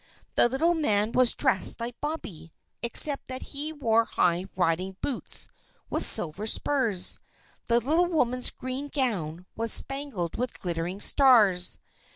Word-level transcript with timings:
The 0.33 0.49
little 0.49 0.73
man 0.73 1.11
was 1.11 1.35
dressed 1.35 1.79
like 1.79 1.95
Bobby, 2.01 2.55
except 2.81 3.27
that 3.27 3.43
he 3.53 3.71
wore 3.71 4.05
high 4.05 4.45
riding 4.55 4.97
boots 4.99 5.47
with 5.91 6.01
silver 6.03 6.47
spurs. 6.47 7.19
The 7.67 7.79
little 7.79 8.07
woman's 8.07 8.49
green 8.49 8.87
gown 8.87 9.45
was 9.55 9.71
spangled 9.71 10.37
with 10.37 10.57
glittering 10.59 11.01
stars. 11.01 11.79